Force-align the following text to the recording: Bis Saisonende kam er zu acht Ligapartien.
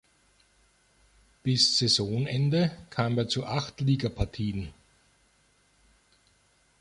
Bis 1.43 1.77
Saisonende 1.77 2.71
kam 2.89 3.19
er 3.19 3.27
zu 3.27 3.45
acht 3.45 3.81
Ligapartien. 3.81 4.73